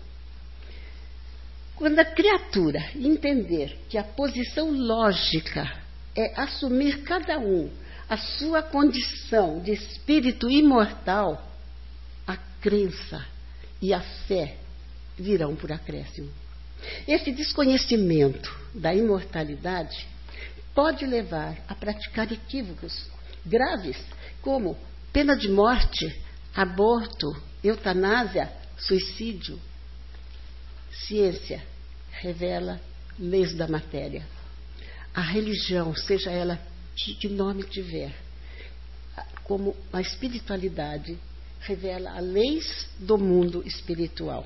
Quando 1.75 1.99
a 1.99 2.05
criatura 2.05 2.79
entender 2.95 3.77
que 3.89 3.97
a 3.97 4.03
posição 4.03 4.69
lógica 4.69 5.88
é 6.19 6.33
assumir 6.35 7.03
cada 7.03 7.39
um 7.39 7.69
a 8.09 8.17
sua 8.17 8.61
condição 8.61 9.61
de 9.61 9.71
espírito 9.71 10.49
imortal, 10.49 11.49
a 12.27 12.35
crença 12.59 13.25
e 13.81 13.93
a 13.93 14.01
fé 14.01 14.57
virão 15.17 15.55
por 15.55 15.71
acréscimo. 15.71 16.29
Esse 17.07 17.31
desconhecimento 17.31 18.53
da 18.73 18.93
imortalidade 18.93 20.07
pode 20.75 21.05
levar 21.05 21.57
a 21.67 21.75
praticar 21.75 22.29
equívocos 22.31 23.09
graves, 23.45 23.97
como 24.41 24.77
pena 25.13 25.37
de 25.37 25.47
morte, 25.47 26.21
aborto, 26.53 27.27
eutanásia, 27.63 28.51
suicídio. 28.77 29.59
Ciência 30.91 31.63
revela 32.11 32.81
leis 33.17 33.53
da 33.53 33.67
matéria. 33.67 34.38
A 35.13 35.21
religião, 35.21 35.95
seja 35.95 36.31
ela 36.31 36.59
de 36.95 37.15
que 37.15 37.27
nome 37.27 37.63
tiver, 37.63 38.13
como 39.43 39.75
a 39.91 40.01
espiritualidade 40.01 41.17
revela 41.61 42.11
as 42.11 42.23
leis 42.23 42.87
do 42.99 43.17
mundo 43.17 43.63
espiritual. 43.65 44.45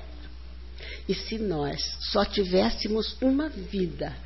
E 1.08 1.14
se 1.14 1.38
nós 1.38 1.80
só 2.12 2.24
tivéssemos 2.24 3.16
uma 3.20 3.48
vida, 3.48 4.16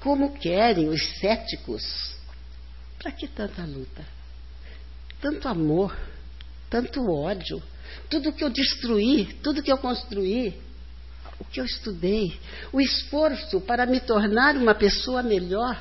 como 0.00 0.38
querem 0.38 0.88
os 0.88 1.00
céticos, 1.18 2.16
para 2.98 3.12
que 3.12 3.28
tanta 3.28 3.64
luta? 3.64 4.04
Tanto 5.20 5.48
amor, 5.48 5.96
tanto 6.68 7.00
ódio, 7.10 7.62
tudo 8.08 8.32
que 8.32 8.42
eu 8.42 8.50
destruí, 8.50 9.26
tudo 9.42 9.62
que 9.62 9.72
eu 9.72 9.78
construí, 9.78 10.54
o 11.40 11.44
que 11.44 11.60
eu 11.60 11.64
estudei, 11.64 12.38
o 12.70 12.80
esforço 12.80 13.60
para 13.62 13.86
me 13.86 13.98
tornar 13.98 14.56
uma 14.56 14.74
pessoa 14.74 15.22
melhor, 15.22 15.80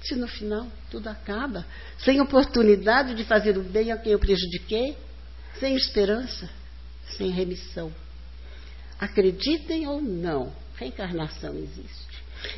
se 0.00 0.14
no 0.14 0.28
final 0.28 0.66
tudo 0.90 1.08
acaba, 1.08 1.66
sem 1.98 2.20
oportunidade 2.20 3.14
de 3.14 3.24
fazer 3.24 3.58
o 3.58 3.62
bem 3.62 3.90
a 3.90 3.98
quem 3.98 4.12
eu 4.12 4.18
prejudiquei, 4.18 4.96
sem 5.58 5.74
esperança, 5.74 6.48
sem 7.16 7.30
remissão. 7.30 7.92
Acreditem 8.98 9.88
ou 9.88 10.00
não, 10.00 10.52
reencarnação 10.76 11.54
existe. 11.56 12.14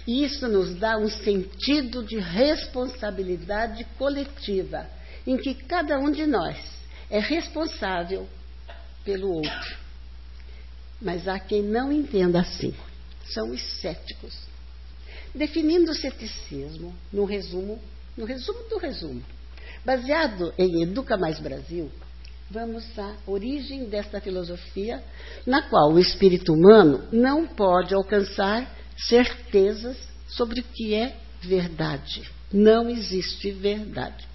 E 0.06 0.24
isso 0.24 0.48
nos 0.48 0.74
dá 0.74 0.98
um 0.98 1.08
sentido 1.08 2.02
de 2.02 2.18
responsabilidade 2.18 3.84
coletiva, 3.96 4.86
em 5.26 5.36
que 5.36 5.54
cada 5.54 5.98
um 5.98 6.10
de 6.10 6.26
nós 6.26 6.58
é 7.08 7.20
responsável 7.20 8.28
pelo 9.04 9.32
outro. 9.32 9.85
Mas 11.06 11.28
há 11.28 11.38
quem 11.38 11.62
não 11.62 11.92
entenda 11.92 12.40
assim. 12.40 12.75
São 13.32 13.52
os 13.52 13.62
céticos 13.80 14.34
definindo 15.32 15.92
o 15.92 15.94
ceticismo 15.94 16.92
no 17.12 17.25
resumo, 17.25 17.78
no 18.16 18.25
resumo 18.25 18.58
do 18.68 18.78
resumo. 18.78 19.22
Baseado 19.84 20.52
em 20.58 20.82
Educa 20.82 21.16
Mais 21.16 21.38
Brasil, 21.38 21.92
vamos 22.50 22.84
à 22.98 23.14
origem 23.25 23.84
desta 23.84 24.20
filosofia, 24.20 25.00
na 25.46 25.62
qual 25.62 25.92
o 25.92 25.98
espírito 26.00 26.52
humano 26.52 27.06
não 27.12 27.47
pode 27.47 27.95
alcançar 27.95 28.75
certezas 28.97 29.97
sobre 30.26 30.60
o 30.60 30.64
que 30.64 30.92
é 30.92 31.16
verdade. 31.40 32.23
Não 32.52 32.88
existe 32.88 33.52
verdade. 33.52 34.26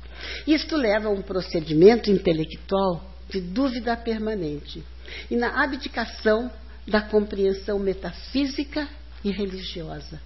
Isto 0.47 0.77
leva 0.77 1.09
a 1.09 1.11
um 1.11 1.21
procedimento 1.21 2.09
intelectual 2.09 3.10
de 3.31 3.41
dúvida 3.41 3.97
permanente 3.97 4.83
e 5.29 5.35
na 5.35 5.63
abdicação 5.63 6.51
da 6.87 7.01
compreensão 7.01 7.79
metafísica 7.79 8.87
e 9.23 9.31
religiosa 9.31 10.19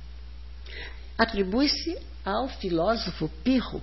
atribui-se 1.18 1.98
ao 2.24 2.48
filósofo 2.48 3.28
Pirro, 3.44 3.82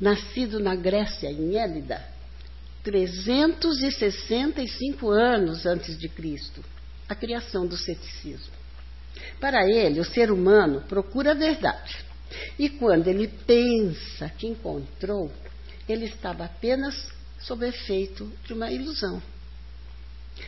nascido 0.00 0.58
na 0.60 0.74
Grécia, 0.74 1.30
em 1.30 1.54
Élida, 1.56 2.02
365 2.82 5.10
anos 5.10 5.66
antes 5.66 5.98
de 5.98 6.08
Cristo, 6.08 6.64
a 7.08 7.14
criação 7.14 7.66
do 7.66 7.76
ceticismo. 7.76 8.58
Para 9.38 9.68
ele, 9.68 10.00
o 10.00 10.04
ser 10.04 10.30
humano 10.30 10.80
procura 10.88 11.32
a 11.32 11.34
verdade. 11.34 11.98
E 12.58 12.70
quando 12.70 13.08
ele 13.08 13.28
pensa 13.28 14.30
que 14.30 14.46
encontrou, 14.46 15.30
ele 15.88 16.04
estava 16.04 16.44
apenas 16.44 17.10
sob 17.40 17.66
efeito 17.66 18.30
de 18.44 18.52
uma 18.52 18.70
ilusão. 18.70 19.22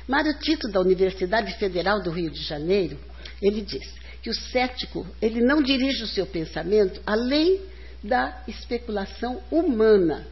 Mário 0.06 0.38
Tito, 0.38 0.68
da 0.68 0.80
Universidade 0.80 1.56
Federal 1.58 2.02
do 2.02 2.10
Rio 2.10 2.30
de 2.30 2.42
Janeiro, 2.42 2.98
ele 3.40 3.60
diz: 3.62 3.92
que 4.22 4.30
o 4.30 4.34
cético 4.34 5.06
ele 5.20 5.40
não 5.40 5.60
dirige 5.60 6.04
o 6.04 6.06
seu 6.06 6.24
pensamento 6.24 7.02
além 7.04 7.60
da 8.02 8.42
especulação 8.46 9.42
humana, 9.50 10.26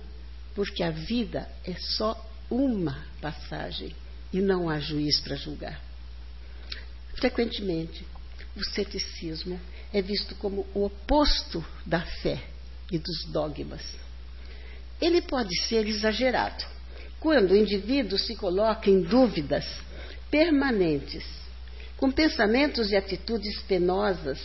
porque 0.55 0.83
a 0.83 0.91
vida 0.91 1.49
é 1.65 1.75
só 1.75 2.17
uma 2.49 3.05
passagem 3.21 3.95
e 4.33 4.41
não 4.41 4.69
há 4.69 4.79
juiz 4.79 5.21
para 5.21 5.37
julgar. 5.37 5.81
Frequentemente, 7.17 8.07
o 8.57 8.65
ceticismo 8.65 9.61
é 9.93 10.01
visto 10.01 10.35
como 10.37 10.67
o 10.73 10.85
oposto 10.85 11.65
da 11.85 12.01
fé 12.01 12.43
e 12.91 12.99
dos 12.99 13.25
dogmas. 13.33 13.83
Ele 15.01 15.23
pode 15.23 15.59
ser 15.63 15.87
exagerado 15.87 16.65
quando 17.19 17.53
o 17.53 17.57
indivíduo 17.57 18.19
se 18.19 18.35
coloca 18.37 18.91
em 18.91 19.03
dúvidas 19.03 19.65
permanentes 20.31 21.25
com 22.01 22.11
pensamentos 22.11 22.91
e 22.91 22.97
atitudes 22.97 23.61
penosas, 23.63 24.41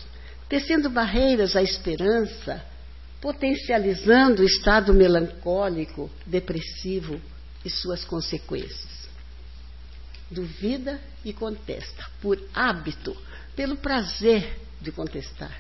tecendo 0.50 0.90
barreiras 0.90 1.56
à 1.56 1.64
esperança, 1.64 2.62
potencializando 3.22 4.42
o 4.42 4.46
estado 4.46 4.94
melancólico, 4.94 6.12
depressivo 6.26 7.20
e 7.64 7.70
suas 7.70 8.04
consequências. 8.04 9.08
Duvida 10.30 11.00
e 11.24 11.32
contesta, 11.32 12.06
por 12.22 12.38
hábito, 12.54 13.16
pelo 13.56 13.78
prazer 13.78 14.60
de 14.82 14.92
contestar, 14.92 15.58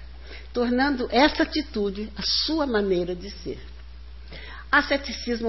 tornando 0.52 1.08
essa 1.10 1.44
atitude 1.44 2.12
a 2.18 2.22
sua 2.22 2.68
maneira 2.68 3.16
de 3.16 3.30
ser. 3.30 3.60
Há 4.72 4.82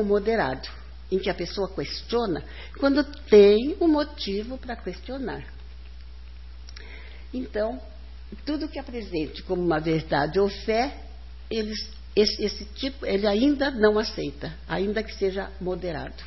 moderado, 0.04 0.68
em 1.10 1.18
que 1.18 1.30
a 1.30 1.34
pessoa 1.34 1.72
questiona 1.74 2.44
quando 2.78 3.04
tem 3.28 3.76
um 3.80 3.88
motivo 3.88 4.58
para 4.58 4.76
questionar. 4.76 5.44
Então, 7.32 7.80
tudo 8.44 8.68
que 8.68 8.78
apresente 8.78 9.42
como 9.42 9.62
uma 9.62 9.78
verdade 9.78 10.38
ou 10.38 10.48
fé, 10.48 10.96
eles, 11.50 11.90
esse, 12.14 12.42
esse 12.42 12.64
tipo, 12.64 13.06
ele 13.06 13.26
ainda 13.26 13.70
não 13.70 13.98
aceita, 13.98 14.52
ainda 14.68 15.02
que 15.02 15.14
seja 15.14 15.50
moderado. 15.60 16.22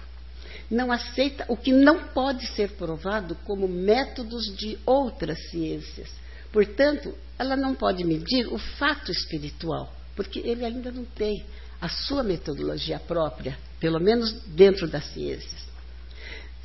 Não 0.70 0.92
aceita 0.92 1.46
o 1.48 1.58
que 1.58 1.72
não 1.72 2.08
pode 2.10 2.46
ser 2.48 2.72
provado 2.72 3.36
como 3.44 3.68
métodos 3.68 4.56
de 4.56 4.78
outras 4.86 5.50
ciências. 5.50 6.10
Portanto, 6.52 7.16
ela 7.38 7.56
não 7.56 7.74
pode 7.74 8.04
medir 8.04 8.48
o 8.48 8.58
fato 8.58 9.12
espiritual, 9.12 9.92
porque 10.16 10.40
ele 10.40 10.64
ainda 10.64 10.92
não 10.92 11.06
tem 11.06 11.44
a 11.82 11.88
sua 11.88 12.24
metodologia 12.24 13.00
própria, 13.00 13.58
pelo 13.80 14.00
menos 14.00 14.32
dentro 14.48 14.88
das 14.88 15.06
ciências. 15.14 15.68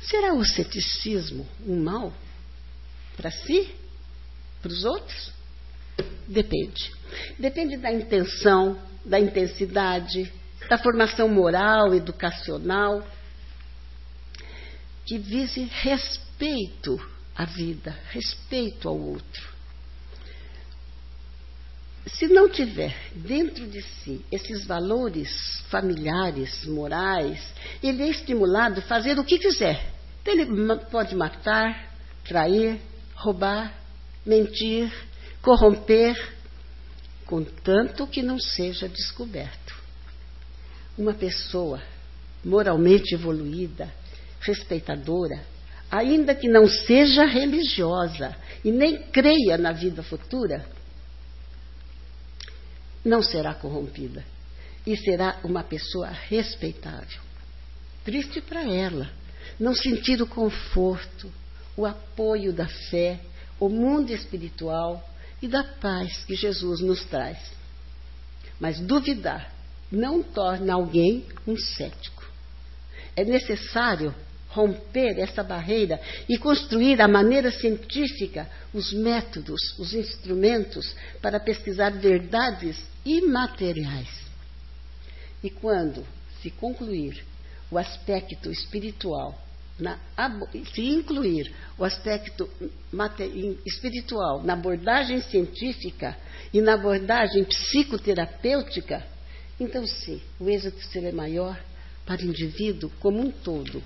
Será 0.01 0.33
o 0.33 0.43
ceticismo 0.43 1.47
um 1.65 1.81
mal 1.81 2.13
para 3.15 3.31
si? 3.31 3.73
Para 4.61 4.71
os 4.71 4.83
outros? 4.83 5.31
Depende. 6.27 6.91
Depende 7.39 7.77
da 7.77 7.91
intenção, 7.91 8.79
da 9.05 9.19
intensidade, 9.19 10.31
da 10.69 10.77
formação 10.77 11.29
moral, 11.29 11.93
educacional, 11.93 13.05
que 15.05 15.17
vise 15.17 15.63
respeito 15.71 16.99
à 17.35 17.45
vida, 17.45 17.97
respeito 18.09 18.89
ao 18.89 18.99
outro. 18.99 19.54
Se 22.07 22.27
não 22.27 22.47
tiver 22.47 22.95
dentro 23.15 23.65
de 23.67 23.81
si 23.81 24.23
esses 24.31 24.65
valores 24.65 25.63
familiares, 25.69 26.65
morais, 26.65 27.43
ele 27.81 28.03
é 28.03 28.09
estimulado 28.09 28.79
a 28.79 28.83
fazer 28.83 29.17
o 29.17 29.23
que 29.23 29.39
quiser. 29.39 29.91
Ele 30.23 30.45
pode 30.91 31.15
matar, 31.15 31.93
trair, 32.23 32.79
roubar, 33.15 33.73
mentir, 34.25 34.91
corromper, 35.41 36.15
contanto 37.25 38.05
que 38.05 38.21
não 38.21 38.39
seja 38.39 38.87
descoberto. 38.87 39.75
Uma 40.97 41.13
pessoa 41.13 41.81
moralmente 42.43 43.15
evoluída, 43.15 43.91
respeitadora, 44.41 45.43
ainda 45.89 46.35
que 46.35 46.47
não 46.47 46.67
seja 46.67 47.25
religiosa 47.25 48.35
e 48.63 48.71
nem 48.71 49.01
creia 49.09 49.57
na 49.57 49.71
vida 49.71 50.03
futura, 50.03 50.74
não 53.05 53.21
será 53.21 53.53
corrompida 53.53 54.25
e 54.85 54.97
será 54.97 55.39
uma 55.43 55.63
pessoa 55.63 56.09
respeitável. 56.09 57.21
Triste 58.03 58.41
para 58.41 58.63
ela 58.63 59.09
não 59.59 59.75
sentir 59.75 60.21
o 60.21 60.27
conforto, 60.27 61.31
o 61.77 61.85
apoio 61.85 62.51
da 62.51 62.67
fé, 62.67 63.19
o 63.59 63.69
mundo 63.69 64.11
espiritual 64.11 65.07
e 65.41 65.47
da 65.47 65.63
paz 65.63 66.23
que 66.25 66.35
Jesus 66.35 66.81
nos 66.81 67.05
traz. 67.05 67.37
Mas 68.59 68.79
duvidar 68.79 69.53
não 69.91 70.23
torna 70.23 70.73
alguém 70.73 71.25
um 71.47 71.55
cético. 71.55 72.25
É 73.15 73.23
necessário 73.23 74.13
romper 74.55 75.19
essa 75.19 75.43
barreira 75.43 75.99
e 76.29 76.37
construir 76.37 77.01
a 77.01 77.07
maneira 77.07 77.51
científica 77.51 78.49
os 78.73 78.93
métodos, 78.93 79.77
os 79.77 79.93
instrumentos 79.93 80.95
para 81.21 81.39
pesquisar 81.39 81.91
verdades 81.91 82.77
imateriais. 83.05 84.09
E 85.43 85.49
quando 85.49 86.05
se 86.41 86.49
concluir 86.49 87.21
o 87.69 87.77
aspecto 87.77 88.49
espiritual, 88.49 89.37
na, 89.77 89.99
se 90.73 90.81
incluir 90.81 91.51
o 91.77 91.83
aspecto 91.83 92.49
espiritual 93.65 94.41
na 94.41 94.53
abordagem 94.53 95.21
científica 95.21 96.17
e 96.53 96.61
na 96.61 96.75
abordagem 96.75 97.43
psicoterapêutica, 97.43 99.05
então 99.59 99.85
sim, 99.85 100.21
o 100.39 100.49
êxito 100.49 100.81
será 100.85 101.11
maior 101.11 101.59
para 102.05 102.21
o 102.21 102.25
indivíduo 102.25 102.89
como 103.01 103.19
um 103.19 103.31
todo. 103.31 103.83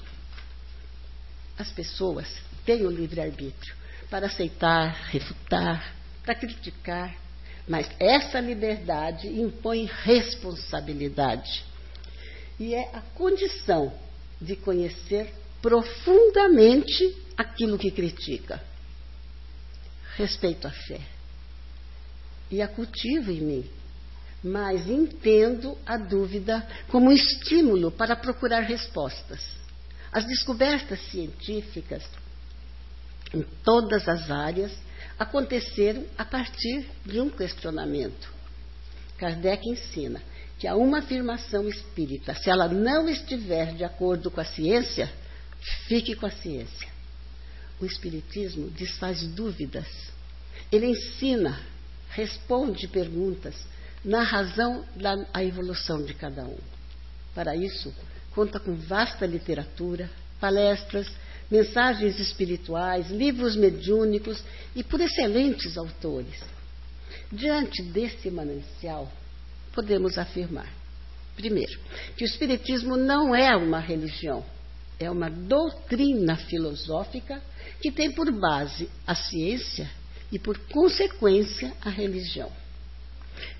As 1.60 1.70
pessoas 1.74 2.26
têm 2.66 2.86
o 2.86 2.90
livre-arbítrio 2.90 3.76
para 4.10 4.28
aceitar, 4.28 5.10
refutar, 5.12 5.94
para 6.24 6.34
criticar, 6.34 7.14
mas 7.68 7.86
essa 8.00 8.40
liberdade 8.40 9.28
impõe 9.28 9.84
responsabilidade. 10.04 11.66
E 12.58 12.74
é 12.74 12.90
a 12.96 13.02
condição 13.14 13.94
de 14.40 14.56
conhecer 14.56 15.34
profundamente 15.62 17.18
aquilo 17.36 17.78
que 17.78 17.92
critica. 17.92 18.64
Respeito 20.16 20.66
a 20.66 20.72
fé. 20.72 21.02
E 22.50 22.62
a 22.62 22.70
cultivo 22.70 23.32
em 23.32 23.42
mim. 23.42 23.70
Mas 24.42 24.88
entendo 24.88 25.78
a 25.86 25.98
dúvida 25.98 26.66
como 26.88 27.12
estímulo 27.12 27.92
para 27.92 28.16
procurar 28.16 28.62
respostas. 28.62 29.59
As 30.12 30.26
descobertas 30.26 31.00
científicas 31.12 32.04
em 33.34 33.44
todas 33.64 34.08
as 34.08 34.32
áreas 34.32 34.72
aconteceram 35.18 36.06
a 36.18 36.26
partir 36.26 36.88
de 37.06 37.20
um 37.22 37.30
questionamento. 37.30 38.32
Kardec 39.18 39.70
ensina 39.70 40.22
que 40.58 40.68
a 40.68 40.76
uma 40.76 41.00
afirmação 41.00 41.68
espírita, 41.68 42.34
se 42.34 42.50
ela 42.50 42.68
não 42.68 43.08
estiver 43.08 43.74
de 43.76 43.84
acordo 43.84 44.32
com 44.32 44.42
a 44.42 44.46
ciência, 44.46 45.12
fique 45.88 46.16
com 46.16 46.26
a 46.26 46.32
ciência. 46.32 46.90
O 47.80 47.86
Espiritismo 47.86 48.70
desfaz 48.70 49.26
dúvidas. 49.28 49.88
Ele 50.72 50.88
ensina, 50.88 51.60
responde 52.10 52.88
perguntas 52.88 53.56
na 54.04 54.22
razão 54.24 54.86
da 54.96 55.44
evolução 55.44 56.04
de 56.04 56.14
cada 56.14 56.44
um. 56.44 56.58
Para 57.34 57.56
isso, 57.56 57.94
conta 58.40 58.58
com 58.58 58.74
vasta 58.74 59.26
literatura, 59.26 60.10
palestras, 60.40 61.12
mensagens 61.52 62.18
espirituais, 62.22 63.12
livros 63.12 63.58
mediúnicos 63.58 64.42
e 64.74 64.82
por 64.82 65.02
excelentes 65.02 65.78
autores. 65.78 66.42
Diante 67.30 67.84
desse 67.84 68.32
manancial, 68.32 69.12
podemos 69.74 70.18
afirmar, 70.18 70.72
primeiro, 71.36 71.78
que 72.16 72.24
o 72.24 72.26
Espiritismo 72.26 72.96
não 72.96 73.36
é 73.36 73.54
uma 73.58 73.82
religião, 73.82 74.46
é 74.98 75.12
uma 75.12 75.30
doutrina 75.30 76.38
filosófica 76.38 77.42
que 77.82 77.92
tem 77.92 78.10
por 78.10 78.32
base 78.32 78.90
a 79.06 79.16
ciência 79.16 79.92
e, 80.32 80.40
por 80.40 80.58
consequência, 80.60 81.74
a 81.82 81.90
religião. 81.90 82.50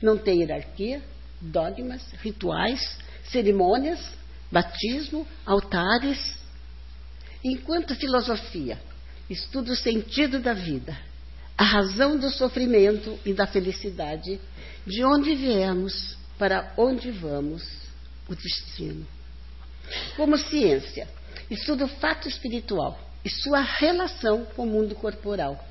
Não 0.02 0.18
tem 0.18 0.40
hierarquia, 0.40 1.02
dogmas, 1.42 2.02
rituais, 2.22 2.98
cerimônias, 3.26 4.18
batismo, 4.52 5.28
altares. 5.46 6.38
Enquanto 7.44 7.96
filosofia 7.96 8.80
estuda 9.30 9.72
o 9.72 9.76
sentido 9.76 10.40
da 10.40 10.54
vida, 10.54 10.98
a 11.58 11.64
razão 11.64 12.18
do 12.18 12.30
sofrimento 12.30 13.18
e 13.26 13.34
da 13.34 13.46
felicidade, 13.46 14.40
de 14.86 15.04
onde 15.04 15.36
viemos, 15.36 16.18
para 16.38 16.74
onde 16.78 17.12
vamos, 17.12 17.64
o 18.28 18.36
destino. 18.36 19.06
Como 20.16 20.38
ciência, 20.38 21.08
estuda 21.50 21.86
o 21.86 21.88
fato 21.88 22.28
espiritual 22.28 23.00
e 23.24 23.30
sua 23.30 23.62
relação 23.62 24.46
com 24.56 24.64
o 24.64 24.68
mundo 24.68 24.96
corporal, 24.96 25.64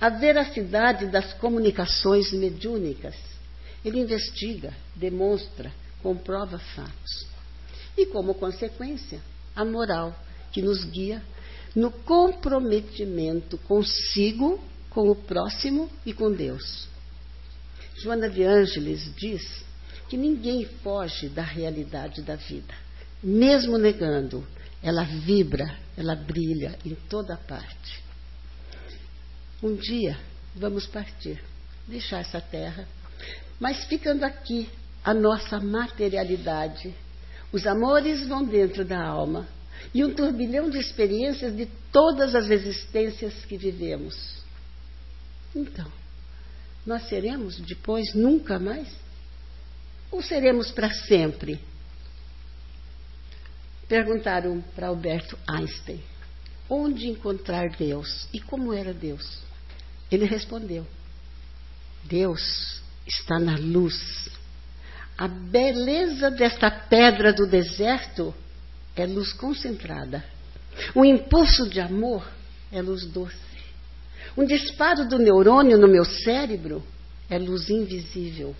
a 0.00 0.08
veracidade 0.08 1.06
das 1.06 1.32
comunicações 1.34 2.32
mediúnicas. 2.32 3.14
Ele 3.84 4.00
investiga, 4.00 4.74
demonstra, 4.94 5.72
comprova 6.02 6.58
fatos. 6.58 7.30
E, 7.96 8.06
como 8.06 8.34
consequência, 8.34 9.20
a 9.54 9.64
moral 9.64 10.14
que 10.52 10.62
nos 10.62 10.84
guia 10.84 11.22
no 11.74 11.90
comprometimento 11.90 13.56
consigo, 13.58 14.60
com 14.88 15.08
o 15.08 15.14
próximo 15.14 15.88
e 16.04 16.12
com 16.12 16.32
Deus. 16.32 16.88
Joana 17.94 18.28
de 18.28 18.42
Ângeles 18.42 19.14
diz 19.14 19.64
que 20.08 20.16
ninguém 20.16 20.64
foge 20.82 21.28
da 21.28 21.42
realidade 21.42 22.22
da 22.22 22.34
vida, 22.34 22.74
mesmo 23.22 23.78
negando, 23.78 24.44
ela 24.82 25.04
vibra, 25.04 25.78
ela 25.96 26.16
brilha 26.16 26.76
em 26.84 26.96
toda 27.08 27.36
parte. 27.36 28.02
Um 29.62 29.76
dia 29.76 30.18
vamos 30.54 30.86
partir, 30.86 31.40
deixar 31.86 32.20
essa 32.20 32.40
terra, 32.40 32.86
mas 33.58 33.84
ficando 33.84 34.24
aqui 34.24 34.68
a 35.04 35.14
nossa 35.14 35.60
materialidade. 35.60 36.94
Os 37.52 37.66
amores 37.66 38.26
vão 38.26 38.44
dentro 38.44 38.84
da 38.84 39.02
alma 39.02 39.48
e 39.92 40.04
um 40.04 40.14
turbilhão 40.14 40.70
de 40.70 40.78
experiências 40.78 41.56
de 41.56 41.66
todas 41.92 42.34
as 42.34 42.48
existências 42.48 43.44
que 43.44 43.56
vivemos. 43.56 44.14
Então, 45.54 45.90
nós 46.86 47.08
seremos 47.08 47.58
depois 47.60 48.14
nunca 48.14 48.58
mais? 48.58 48.88
Ou 50.10 50.22
seremos 50.22 50.70
para 50.70 50.90
sempre? 50.90 51.60
Perguntaram 53.88 54.60
para 54.74 54.88
Alberto 54.88 55.36
Einstein 55.48 56.00
onde 56.70 57.08
encontrar 57.08 57.68
Deus 57.70 58.28
e 58.32 58.40
como 58.40 58.72
era 58.72 58.94
Deus. 58.94 59.40
Ele 60.10 60.24
respondeu: 60.24 60.86
Deus 62.04 62.80
está 63.06 63.40
na 63.40 63.56
luz. 63.56 64.30
A 65.20 65.28
beleza 65.28 66.30
desta 66.30 66.70
pedra 66.70 67.30
do 67.30 67.46
deserto 67.46 68.34
é 68.96 69.04
luz 69.04 69.34
concentrada. 69.34 70.24
O 70.94 71.04
impulso 71.04 71.68
de 71.68 71.78
amor 71.78 72.26
é 72.72 72.80
luz 72.80 73.04
doce. 73.04 73.36
Um 74.34 74.46
disparo 74.46 75.06
do 75.06 75.18
neurônio 75.18 75.76
no 75.76 75.86
meu 75.86 76.06
cérebro 76.06 76.82
é 77.28 77.38
luz 77.38 77.68
invisível. 77.68 78.56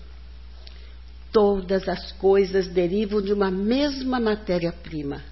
Todas 1.31 1.89
as 1.89 2.11
coisas 2.11 2.67
derivam 2.67 3.23
de 3.23 3.33
uma 3.33 3.49
mesma 3.49 4.19
matéria-prima. 4.19 5.23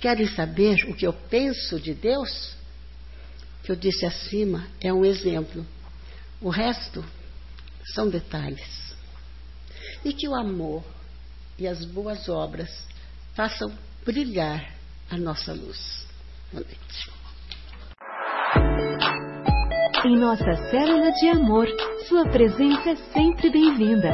Querem 0.00 0.26
saber 0.26 0.74
o 0.90 0.96
que 0.96 1.06
eu 1.06 1.12
penso 1.12 1.78
de 1.78 1.94
Deus? 1.94 2.54
O 3.60 3.62
que 3.62 3.70
eu 3.70 3.76
disse 3.76 4.04
acima 4.04 4.66
é 4.80 4.92
um 4.92 5.04
exemplo. 5.04 5.64
O 6.40 6.48
resto 6.48 7.04
são 7.94 8.08
detalhes. 8.08 8.91
E 10.04 10.12
que 10.12 10.28
o 10.28 10.34
amor 10.34 10.82
e 11.58 11.66
as 11.66 11.84
boas 11.84 12.28
obras 12.28 12.70
façam 13.34 13.72
brilhar 14.04 14.72
a 15.10 15.16
nossa 15.16 15.52
luz. 15.52 16.06
Boa 16.52 16.64
noite. 16.64 17.12
Em 20.04 20.18
nossa 20.18 20.52
célula 20.70 21.12
de 21.12 21.28
amor, 21.28 21.68
sua 22.08 22.28
presença 22.28 22.90
é 22.90 22.96
sempre 23.12 23.50
bem-vinda. 23.50 24.10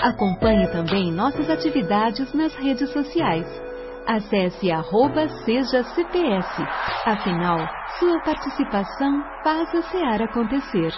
Acompanhe 0.00 0.70
também 0.70 1.10
nossas 1.10 1.50
atividades 1.50 2.32
nas 2.32 2.54
redes 2.54 2.90
sociais. 2.92 3.46
Acesse 4.06 4.70
arroba 4.70 5.28
seja 5.44 5.82
CPS. 5.82 6.48
Afinal, 7.04 7.58
sua 7.98 8.20
participação 8.22 9.24
faz 9.42 9.74
a 9.74 9.82
SEAR 9.90 10.22
acontecer. 10.22 10.92